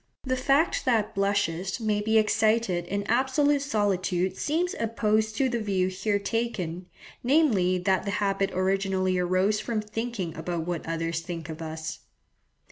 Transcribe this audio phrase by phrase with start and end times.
[0.23, 5.89] The fact that blushes may be excited in absolute solitude seems opposed to the view
[5.89, 6.87] here taken,
[7.23, 11.99] namely that the habit originally arose from thinking about what others think of us.